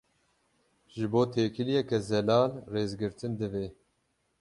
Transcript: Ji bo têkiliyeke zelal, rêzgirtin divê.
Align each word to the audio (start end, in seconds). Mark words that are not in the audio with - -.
Ji 0.95 1.05
bo 1.11 1.21
têkiliyeke 1.33 1.97
zelal, 2.09 2.51
rêzgirtin 2.73 3.31
divê. 3.39 3.67